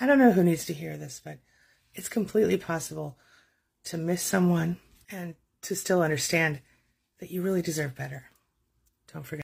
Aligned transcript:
I 0.00 0.06
don't 0.06 0.18
know 0.18 0.32
who 0.32 0.44
needs 0.44 0.64
to 0.66 0.74
hear 0.74 0.96
this, 0.96 1.20
but 1.24 1.38
it's 1.94 2.08
completely 2.08 2.56
possible 2.56 3.16
to 3.84 3.96
miss 3.96 4.22
someone 4.22 4.76
and 5.10 5.34
to 5.62 5.74
still 5.74 6.02
understand 6.02 6.60
that 7.18 7.30
you 7.30 7.42
really 7.42 7.62
deserve 7.62 7.96
better. 7.96 8.26
Don't 9.12 9.24
forget. 9.24 9.34